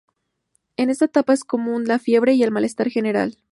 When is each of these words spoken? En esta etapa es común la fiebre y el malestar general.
En 0.77 0.89
esta 0.89 1.05
etapa 1.05 1.31
es 1.31 1.43
común 1.43 1.83
la 1.85 1.99
fiebre 1.99 2.33
y 2.33 2.41
el 2.41 2.49
malestar 2.49 2.89
general. 2.89 3.37